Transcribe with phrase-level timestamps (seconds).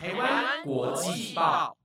[0.00, 1.76] 台湾国际报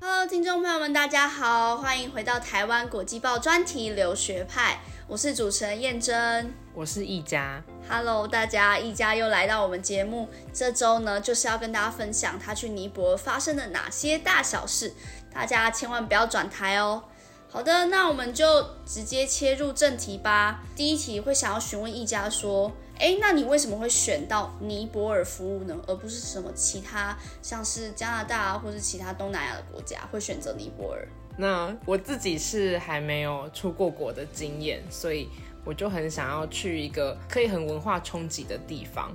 [0.00, 14.92] ，Hello，听众朋友们，大家好，欢迎回到台湾国际报专题留学派，我是主持人燕珍，我是易佳，Hello，大家，易家又来到我们节目，这周呢就是要跟大家分享他去尼泊尔发生的哪些大小事，
[15.32, 17.04] 大家千万不要转台哦。
[17.52, 20.62] 好的，那我们就直接切入正题吧。
[20.76, 25.76] 第一题会想要询问一家说，哎，那你为什么会选到尼泊尔服务呢？
[25.88, 31.08] 而不是什么其他，像是加拿大啊，或是其他东南亚的国家会选择尼泊尔？
[31.36, 35.28] 那我自己是还没有出过国的经验，所以
[35.64, 39.12] 我就很想要去一个可以很文化冲击的地方。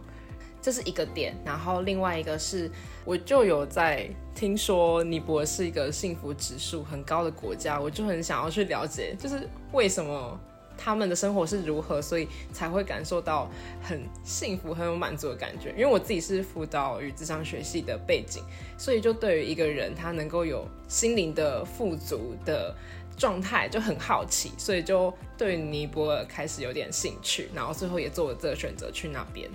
[0.66, 2.68] 这是一个点，然后另外一个是，
[3.06, 10.40] 我就有在听说尼泊尔是一个幸福指数很高的国家，我就很想要去了解，就是为什么
[10.76, 13.48] 他们的生活是如何，所以才会感受到
[13.84, 15.70] 很幸福、很有满足的感觉。
[15.74, 18.42] 因为我自己是辅导与智商学系的背景，
[18.76, 22.76] 所以就对于一个人他能够有心灵的富足的
[23.16, 29.48] 状态就很好奇，所以就对尼泊尔开始有点兴趣，然后最后也做了这个选择去那边。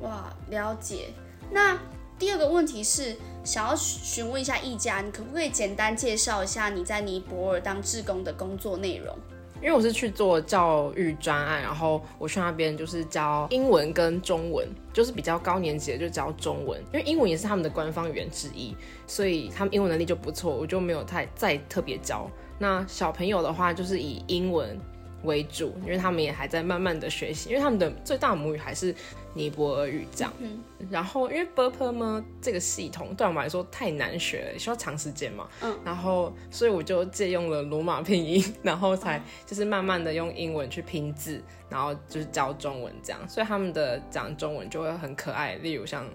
[0.00, 1.10] 哇，了解。
[1.50, 1.78] 那
[2.18, 9.16] 第二个问题是，想要询问一下一家，你可不可以简单介绍一下你在尼泊尔当志工的工作内容？
[9.62, 22.28] 因为我是去做教育专案，然后我去那边就是教英文跟中文，就是比较高年级的就教中文，因为英文也是他们的官方语言之一，所以他们英文能力就不错，我就没有太再特别教。
[22.58, 24.78] 那小朋友的话，就是以英文。
[25.24, 28.94] 为主，因为他们也还在慢慢的学习，因为他们的最大母语还是
[29.34, 30.32] 尼泊尔语这样。
[30.38, 35.48] 嗯，然后因为 b u r p l e 呢这个系统对我们来说太难学了，需要长时间嘛。
[35.62, 45.54] 嗯，然后所以我就借用了罗马拼音，然后才就是慢慢的用英文去拼字，然后就是教中文这样，所以他们的讲中文就会很可爱。
[45.56, 46.06] 例如像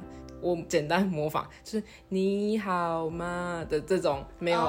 [0.41, 4.59] 我简单模仿，就是你好吗的这种没有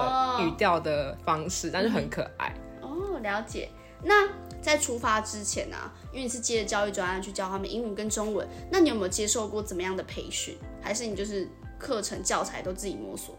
[0.40, 2.52] 语调的方式，但是很可爱。
[2.82, 3.68] 哦，了解。
[4.02, 4.28] 那
[4.60, 5.76] 在出发之前呢，
[6.12, 10.56] 因为你是接着教育专案去教他们英文跟中文，那你有没有接受过怎么样的培训？
[10.80, 13.38] 还是你就是课程教材都自己摸索？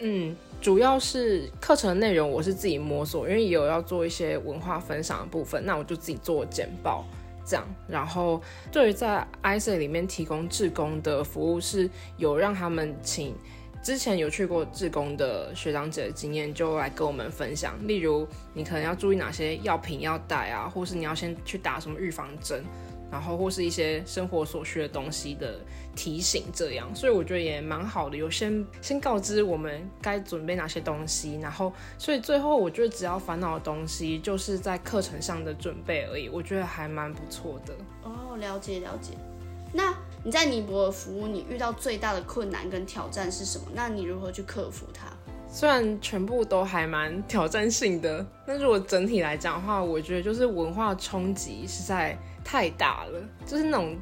[0.00, 7.04] 嗯，主要是课程内容我是自己摸索，因为也有要做一些文化分享的部分，那我就自己做简报
[7.46, 7.64] 这样。
[7.88, 13.34] 然后对于在 IC 里面提供志工的服务，是有让他们请。
[13.84, 17.76] 之前有去过志工的学长姐的经验，就来跟我们分享。
[17.86, 22.64] 例如，你可能要注意哪些药品要带啊，或是你要先去打什么预防针，
[23.12, 25.60] 然后或是一些生活所需的东西的
[25.94, 26.88] 提醒，这样。
[26.94, 37.74] 所以我觉得也蛮好的，有先先告知我们该准备哪些东西，然后，所以最后我觉得只要烦恼的东西就是在课程上的准备而已，我觉得还蛮不错的。
[38.02, 39.12] 哦，了解了解。
[39.76, 39.92] 那
[40.22, 43.64] 你在尼泊尔服务，你遇到最大的困难跟挑战是什么？
[43.74, 45.08] 那你如何去克服它？
[45.48, 53.96] 虽然全部都还蛮挑战性的， 但如果整体来讲的话，我觉得就是文化冲击实在太大了，就是那种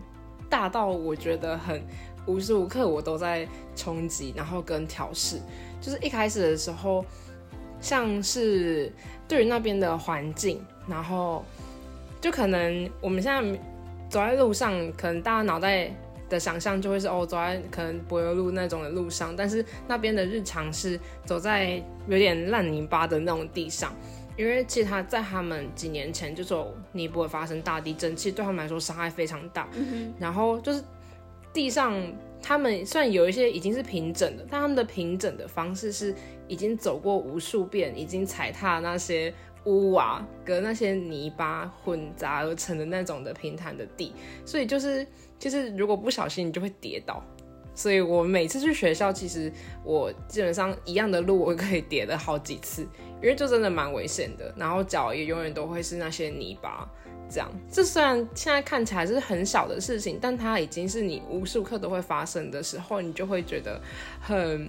[0.50, 1.82] 大到我觉得很
[2.27, 5.41] 无时无刻我都在冲击，然后跟调试。
[5.81, 7.03] 就是一开始的时候，
[7.81, 8.93] 像是
[9.27, 11.43] 对于那边的环境，然后
[12.21, 13.59] 就可能我们现在。
[14.12, 15.91] 走在路上，可能大家脑袋
[16.28, 23.91] 的想象就会是哦，走在可能柏油路那种的路上，但是那边的日常是走在有点烂泥巴的那种地上，
[24.37, 29.67] 因为其实他在他们几年前就说尼泊尔发生大地震，其实对他们来说伤害非常大。
[30.19, 30.84] 然后就是
[31.50, 31.99] 地上，
[32.43, 36.15] 他们虽然有一些已经是平整的，但他们的平整的方式是
[36.49, 39.33] 已经走过无数遍，已经踩踏那些。
[39.65, 44.12] 屋瓦跟那些泥巴混杂而成的那种的平坦的地，
[44.45, 45.06] 所以就是
[45.39, 47.23] 就是如果不小心你就会跌倒，
[47.75, 49.53] 所以我每次去学校，其实
[49.84, 52.83] 我基本上一样的路我可以跌了好几次，
[53.23, 56.89] 因为就真的蛮危险的，然后脚也永远都会是那些泥巴，
[57.31, 57.49] 这样。
[57.71, 63.81] 这虽然现在看起来是很小的事情，但它已经是你无数刻都会发生的时候，你就会觉得
[64.20, 64.69] 很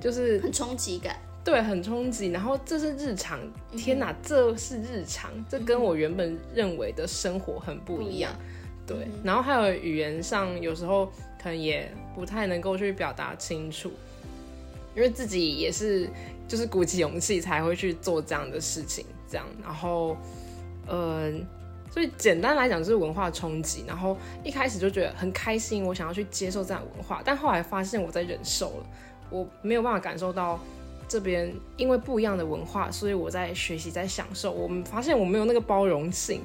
[0.00, 1.16] 就是很冲击感。
[1.48, 2.26] 对，很冲击。
[2.26, 3.40] 然后这是日常，
[3.74, 8.30] 天哪，这是日常，这跟我原本认为的生活很不一样。
[8.86, 11.06] 对，然后还有语言上，有时候
[11.42, 13.90] 可能也不太能够去表达清楚，
[14.94, 16.06] 因为自己也是
[16.46, 19.46] 就是鼓起勇气才会去做这样的事情，这样。
[19.62, 20.18] 然后，
[20.86, 21.32] 呃，
[21.90, 23.86] 所以简单来讲就是文化冲击。
[23.88, 28.86] 然后一开始就觉得很开心，我想要去接受这样文化，但后来发现我在忍受了，
[29.30, 30.60] 我没有办法感受到。
[31.08, 34.52] 这边因为不一样的文化，所以我在学习，在享受。
[34.52, 36.42] 我们发现我没有那个包容性，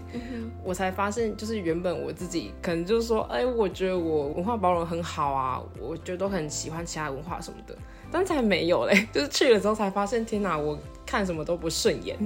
[0.63, 7.75] 我才发现就是原本我自己可能就是说，哎，我觉得我文化包容很好啊，我觉得都很喜欢其他文化什么的，
[8.09, 12.17] 但才没有嘞， 就是去了之后才发现，天哪，我看什么都不顺眼，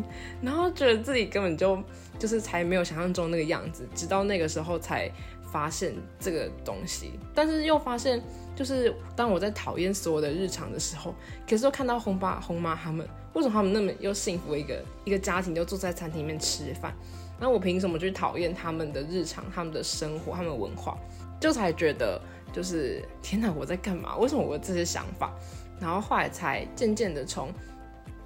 [0.42, 1.82] 然后觉得自己根本就
[2.20, 5.12] 就是才没有想象中那个样子，直到那个时候才
[5.52, 8.22] 发现这个东西，但是又发现。
[8.58, 11.14] 就是当我在讨厌所有的日常的时候，
[11.48, 16.92] 可是又看到红爸红妈他们，为什么他们那么又幸福一个一个家庭，就坐在餐厅里面吃饭，
[17.40, 20.98] 那我凭什么去讨厌他们的日常、他们的生活、他们的文化？
[21.40, 22.20] 就才觉得
[22.52, 24.18] 就是天哪，我在干嘛？
[24.18, 25.32] 为什么我有这些想法？
[25.80, 27.54] 然后后来才渐渐的从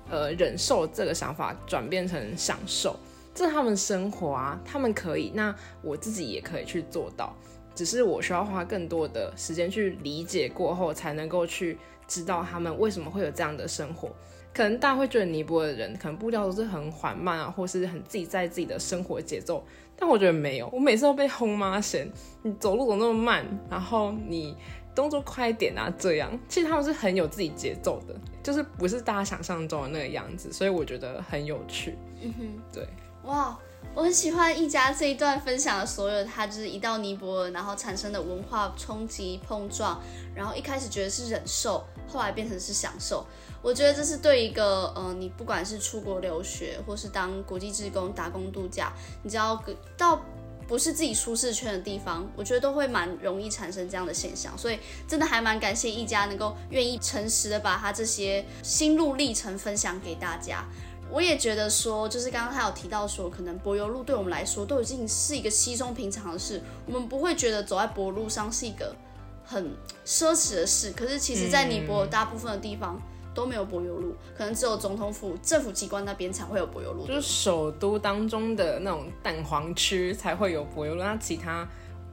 [0.10, 2.98] 呃忍受这个想法转变成享受，
[3.34, 7.36] 这是他们生活啊，他们可以，那我自己也可以去做到。
[7.74, 14.14] 只是我需要花更多的时间去理解过后，才能够去知道他们为什么会有这样的生活。
[14.54, 19.64] 可能大家会觉得尼泊尔的人可能步调都是很缓慢啊，或是很自己在自己的生活节奏。
[19.96, 22.12] 但我觉得没有，我每次都被轰妈嫌
[22.44, 24.58] 你走路怎么那么慢，然后你
[24.94, 26.38] 动作快一点啊，这样。
[26.50, 28.14] 其实他们是很有自己节奏的，
[28.44, 31.96] 就是不是大家想象中的那个样子，所以我觉得很有趣。
[32.22, 32.86] 嗯哼，对，
[33.26, 33.58] 哇。
[33.94, 40.00] 我很喜欢一家这一段分享的所有，他就是一到尼泊尔，然后产生的文化冲击碰撞，
[40.34, 43.26] 然后一开始觉得是忍受，后来变成是享受。
[43.62, 48.94] 我觉得这是对一个呃，你不管是出国留学，或是当国际职工打工度假，
[49.24, 49.62] 你只要
[49.98, 50.22] 到
[50.70, 54.58] 不是自己舒适圈的地方，我觉得都会蛮容易产生这样的现象。
[54.58, 60.64] 所以真的还蛮感谢一家能够愿意诚实的把他这些心路历程分享给大家。
[61.12, 68.96] 我也觉得说，就是刚刚他有提到说，可能柏油路对我们来说都已经是一个稀松平常的事，我们不会觉得走在柏路上是一个
[69.44, 69.72] 很
[70.06, 70.92] 奢侈的事。
[70.96, 72.98] 可是其实，在尼泊尔大部分的地方
[73.34, 81.68] 都没有柏油路，可能只有总统府政府机关那边才会有柏油路，就是首都当中的那种蛋黄区才会有柏油路，那其他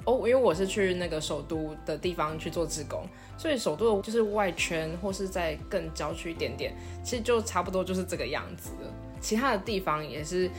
[0.09, 3.07] 哦，因为我是去那个首都的地方去做志工。
[3.37, 6.75] 所以首都就是外圈，或是在更郊区一点点，
[7.05, 8.91] 其实就差不多就是这个样子了。
[9.21, 10.51] 其他的地方也是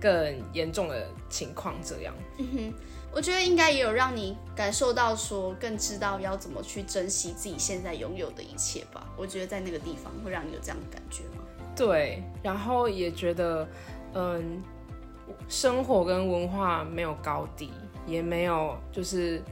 [0.00, 2.14] 更严重的情况，这样。
[2.38, 2.74] 嗯哼，
[3.12, 9.06] 我觉得应该也有让你感受到说，更知道要怎么去珍惜自己现在拥有的一切吧。
[9.18, 11.44] 我觉得在那个地方会让你有这样的感觉吗？
[11.76, 13.68] 对，然后也觉得，
[14.14, 14.62] 嗯，
[15.48, 17.70] 生活跟文化没有高低，
[18.06, 19.42] 也没有就是。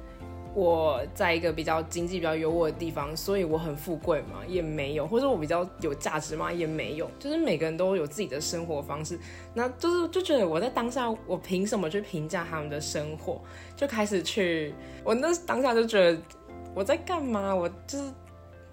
[0.55, 7.11] 我在一个比较经济比较优渥的地方，所以我很富贵嘛，也没有；或者我比较有价值嘛，也没有。
[7.19, 9.19] 就是每个人都有自己的生活方式，
[9.55, 13.41] 那就是就觉得我在当下，我凭什么去评价他们的生活？
[13.75, 16.21] 就开始去，我那当下就觉得
[16.75, 17.55] 我在干嘛？
[17.55, 18.05] 我就是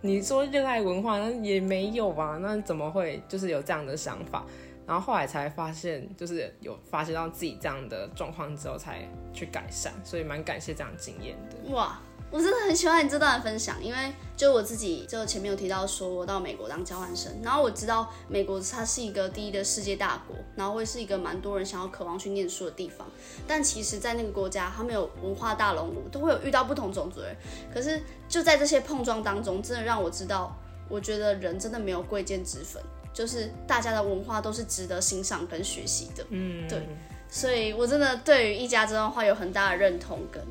[0.02, 2.38] 你说热爱文化，那也没有吧？
[2.42, 4.46] 那怎么会就是有这样的想法？
[4.90, 11.72] 然后后来才发现，就是有发现到自己这样的状况之后，才去改善，所以蛮感谢这样经验的。
[11.72, 12.02] 哇，
[12.32, 23.08] 我真的很喜欢你这段分享，因为就我自己，就前面有提到说我到美国当交换生，然后我知道美国它是一个第一的世界大国，然后会是一个蛮多人想要渴望去念书的地方。
[23.48, 27.38] 但其实，在那个国家，他们有文化大熔炉，都会有遇到不同种族的人。
[27.72, 30.52] 可是就在这些碰撞当中，真的让我知道，
[30.90, 32.82] 我觉得人真的没有贵贱之分。
[33.14, 36.88] 就是大家的文化都是值得欣赏跟学习的，嗯，对，
[37.28, 40.42] 所以我真的对于一家这段话有很大的认同，跟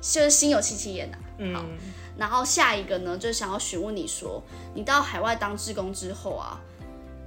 [0.00, 1.18] 就是心有戚戚焉呐。
[1.54, 1.64] 好，
[2.18, 4.42] 然后下一个呢，就想要询问你说，
[4.74, 6.60] 你到海外当志工之后啊，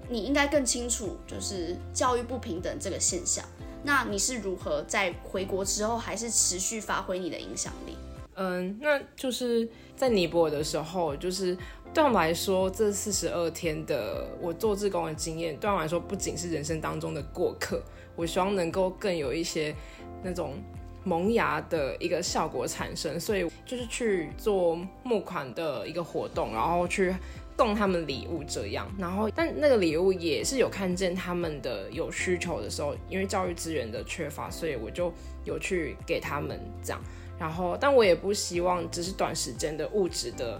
[0.10, 3.44] 你应该更清楚就是教育不平等这个现象，
[3.84, 7.98] 那你是如何在回国之后还是持续发挥你的影响力？
[8.36, 11.58] 嗯，那就是在尼泊尔的时候，就是。
[11.94, 17.80] 对我们来说，这四十二天的我做志工的经验，对我来说不仅是人生当中的过客，
[18.16, 19.76] 我希望能够更有一些
[20.24, 20.56] 那种
[21.04, 27.14] 萌芽的一个效果产生，所以就是去做募款的一个活动，然后去
[27.56, 37.00] 送他们礼物这样，然后但那个礼物也是有看见他们的有需求的时候，因为教育资源的缺乏，所以我就有去给他们这样，
[37.38, 40.60] 然后但我也不希望只是短时间的物质的。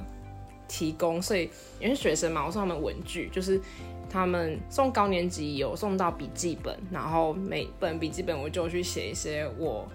[0.68, 3.60] 提供，所以因为学生嘛，我送他们文具，就是
[4.10, 9.88] 他们送高年级有送到笔记本，然后每本笔记本我就去写一些我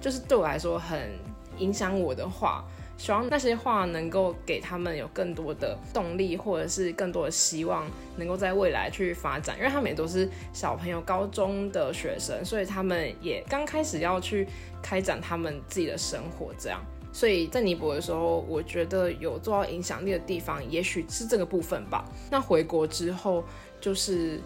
[0.00, 1.10] 就是对我来说很
[1.58, 2.64] 影响我的话，
[2.96, 7.86] 希望那些话能够给他们有更多的动力，或者是更多的希望，
[8.16, 9.56] 能够在未来去发展。
[9.58, 14.46] 因为他们也都是小朋友，高中的学生，所以他们也刚开始要去
[14.82, 16.80] 开展他们自己的生活，这样。
[17.12, 22.04] 所以在尼泊尔的时候，我觉得有做到影响力的地方，也许是这个部分吧。
[22.30, 23.44] 那回国之后，
[23.80, 24.40] 就是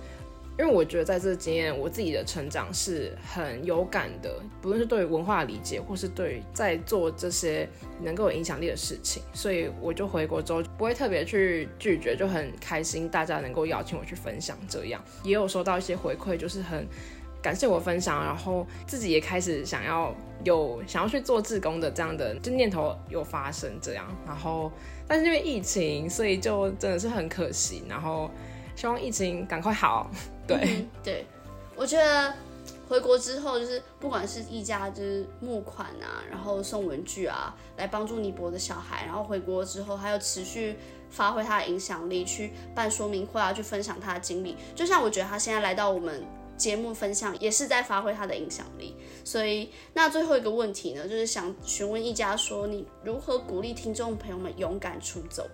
[0.58, 7.68] 因为我觉得在这经验，我自己的成长是很有感的，不论是对文化理解，或是对在做这些
[8.02, 14.58] 能够有影响力的事情，所以我就回国之后不会特别去拒绝，就很开心大家能够邀请我去分享。
[14.68, 16.86] 这样也有收到一些回馈，就是很。
[17.46, 20.12] 感谢我分享，然后自己也开始想要
[20.42, 24.72] 有想要去做志工的这样的就念头有发生这样，然后
[25.06, 27.84] 但是因为疫情，所以就真的是很可惜。
[27.88, 28.28] 然后
[28.74, 30.10] 希望疫情赶快好。
[30.44, 31.24] 对对，
[31.76, 32.34] 我觉得
[32.88, 40.76] 回国之后就是不管是一家就是募款啊，然后送文具啊，来帮助尼泊的小孩，然后回国之后还有持续
[41.10, 44.56] 发挥他的影响力，去办说明会啊，去分享他的经历。
[44.74, 46.26] 就像我觉得他现在来到我们。
[46.56, 48.94] 节目分享也是在发挥他的影响力，
[49.24, 55.48] 所以那最后一个问题呢，就是想询问一家说，你如何鼓励听众朋友们勇敢出走？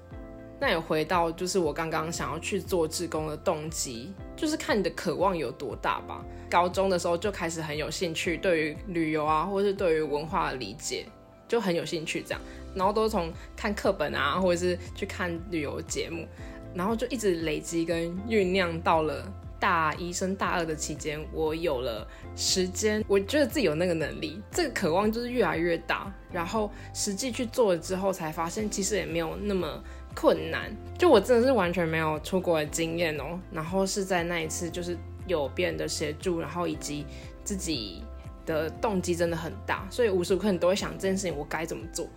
[0.60, 6.24] 那也回到就是我刚刚想要去做志工的动机，就是看你的渴望有多大吧。
[6.48, 11.04] 高中的时候就开始很有兴趣，对于旅游啊，或者是对于文化的理解
[11.48, 12.40] 就很有兴趣这样，
[12.76, 16.28] 然后都从看课本啊，或者是去看旅游节目，
[16.76, 19.26] 然后就一直累积跟酝酿到了。
[19.62, 22.04] 大一升大二的期间，我有了
[22.34, 26.12] 时间，我觉得自己有那个能力，这个渴望就是越来越大。
[26.32, 29.80] 然后实际去做了之后，才发现其实也没有那么
[30.16, 30.76] 困难。
[30.98, 33.38] 就我真的是完全没有出国的经验哦。
[33.52, 37.06] 然后是在那一次，就是有别人的协助，然后以及
[37.44, 38.02] 自己
[38.44, 42.08] 的动机真的很大，所以无时无刻你都会想这件事情我该怎么做。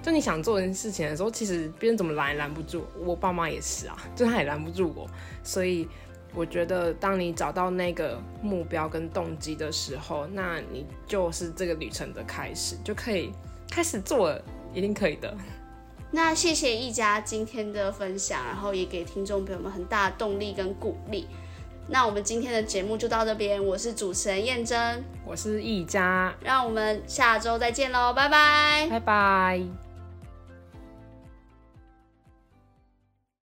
[0.00, 2.84] 就你想做一件事情的时候，其实别人怎么拦也拦不住。
[3.04, 5.10] 我爸妈也是啊，就他也拦不住我，
[5.42, 5.88] 所以。
[6.34, 13.32] 我觉得，当你找到那个目标跟动机的时候，那你就是这个旅程的开始，就可以
[13.70, 15.36] 开始做了，一定可以的。
[16.10, 21.26] 那谢谢一家今天的分享，然后也给听众朋友们很大的动力跟鼓励。
[21.88, 29.91] 那我们今天的节目就到这边，我是主持人燕珍，我是一家，让我们下周再见喽，拜拜，拜拜。